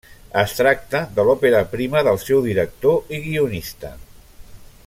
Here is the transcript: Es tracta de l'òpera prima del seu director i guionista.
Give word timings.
Es 0.43 0.53
tracta 0.59 1.01
de 1.19 1.25
l'òpera 1.27 1.61
prima 1.75 2.03
del 2.09 2.19
seu 2.25 2.43
director 2.49 3.17
i 3.19 3.23
guionista. 3.29 3.97